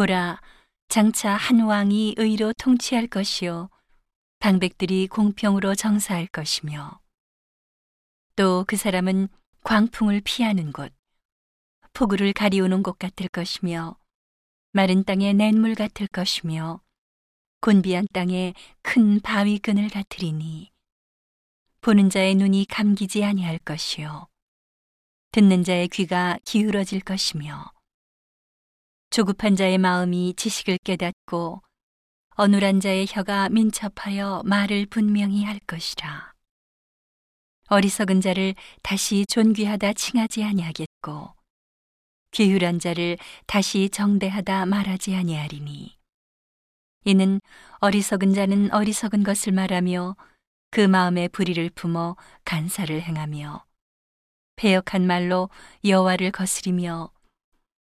[0.00, 0.40] 보라,
[0.88, 3.68] 장차 한 왕이 의로 통치할 것이요.
[4.38, 7.02] 방백들이 공평으로 정사할 것이며.
[8.34, 9.28] 또 그 사람은
[9.62, 10.94] 광풍을 피하는 곳,
[11.92, 13.98] 폭우를 가리우는 곳 같을 것이며,
[14.72, 16.80] 마른 땅의 냇물 같을 것이며,
[17.60, 20.72] 곤비한 땅에 큰 바위 끈을 같으리니,
[21.82, 24.28] 보는 자의 눈이 감기지 아니할 것이요.
[25.32, 27.70] 듣는 자의 귀가 기울어질 것이며,
[29.10, 31.62] 조급한 자의 마음이 지식을 깨닫고
[32.36, 36.32] 어눌한 자의 혀가 민첩하여 말을 분명히 할 것이라.
[37.66, 41.34] 어리석은 자를 다시 존귀하다 칭하지 아니하겠고
[42.30, 45.98] 괴율한 자를 다시 정대하다 말하지 아니하리니
[47.04, 47.40] 이는
[47.78, 50.16] 어리석은 자는 어리석은 것을 말하며
[50.70, 53.64] 그 마음에 불의를 품어 간사를 행하며
[54.54, 55.50] 배역한 말로
[55.84, 57.10] 여호와를 거스리며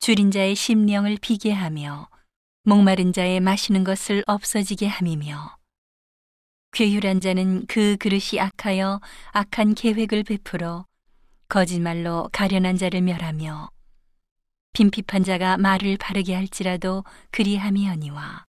[0.00, 2.08] 줄인 자의 심령을 비게 하며
[2.62, 5.58] 목마른 자의 마시는 것을 없어지게 함이며
[6.72, 10.86] 괴율한 자는 그 그릇이 악하여 악한 계획을 베풀어
[11.48, 13.70] 거짓말로 가련한 자를 멸하며
[14.72, 18.46] 빈핍한 자가 말을 바르게 할지라도 그리함이어니와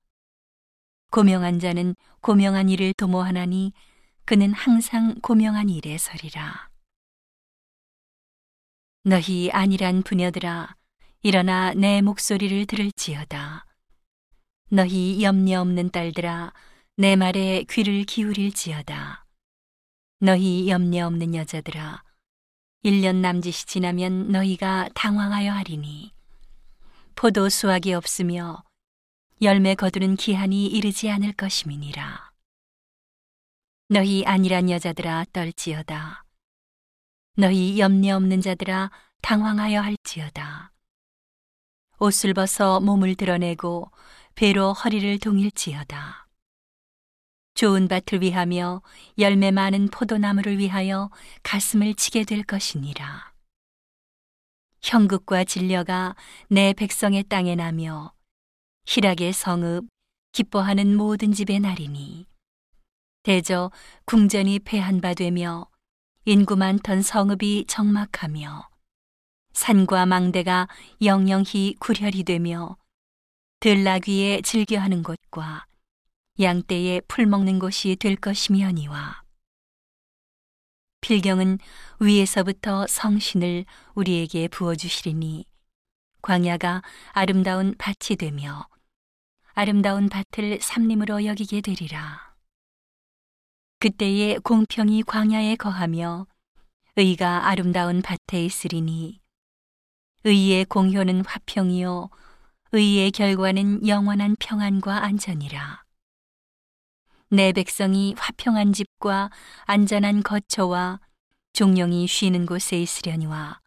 [1.11, 3.73] 고명한 자는 고명한 일을 도모하나니
[4.25, 6.71] 그는 항상 고명한 일에 서리라.
[9.03, 10.77] 너희 아니란 부녀들아
[11.23, 13.67] 일어나 내 목소리를 들을지어다.
[14.71, 16.55] 너희 염려 없는 딸들아,
[16.97, 19.27] 내 말에 귀를 기울일지어다.
[20.21, 22.03] 너희 염려 없는 여자들아,
[22.85, 26.15] 1년 남짓이 지나면 너희가 당황하여 하리니,
[27.17, 28.65] 포도 수확이 없으며
[29.43, 32.31] 열매 거두는 기한이 이르지 않을 것임이니라.
[33.91, 36.25] 너희 아니란 여자들아 떨지어다.
[37.37, 38.91] 너희 염려 없는 자들아
[39.21, 40.73] 당황하여 할지어다.
[42.01, 43.91] 옷을 벗어 몸을 드러내고
[44.35, 46.27] 배로 허리를 동일지어다.
[47.53, 48.81] 좋은 밭을 위하며
[49.19, 51.11] 열매 많은 포도나무를 위하여
[51.43, 53.35] 가슴을 치게 될 것이니라.
[54.81, 56.17] 형극과 진려가
[56.49, 58.15] 내 백성의 땅에 나며
[58.87, 59.87] 희락의 성읍
[60.33, 62.27] 기뻐하는 모든 집에 나리니
[63.25, 63.71] 대저
[64.07, 65.67] 궁전이 폐한 바 되며
[66.25, 68.70] 인구 많던 성읍이 적막하며
[69.53, 70.69] 산과 망대가
[71.03, 72.77] 영영히 구렬이 되며
[73.61, 75.67] 들나귀에 즐겨하는 곳과
[76.41, 79.23] 양떼에 풀 먹는 곳이 될 것이며니와
[81.03, 81.59] 필경은
[81.99, 85.45] 위에서부터 성신을 우리에게 부어 주시리니
[86.23, 86.83] 광야가
[87.13, 88.67] 아름다운 밭이 되며
[89.53, 92.35] 아름다운 밭을 삼림으로 여기게 되리라.
[93.79, 96.27] 그때에 공평이 광야에 거하며
[96.97, 99.20] 의가 아름다운 밭에 있으리니
[100.25, 102.11] 의의 공효는 화평이요
[102.73, 105.83] 의의 결과는 영원한 평안과 안전이라.
[107.31, 109.31] 내 백성이 화평한 집과
[109.65, 111.01] 안전한 거처와
[111.53, 113.61] 종령이 쉬는 곳에 있으려니와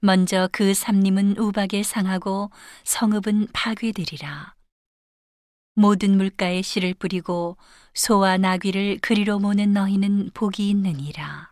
[0.00, 2.50] 먼저 그 삼림은 우박에 상하고
[2.84, 4.54] 성읍은 파괴되리라.
[5.74, 7.56] 모든 물가에 씨를 뿌리고
[7.94, 11.49] 소와 나귀를 그리로 모는 너희는 복이 있느니라.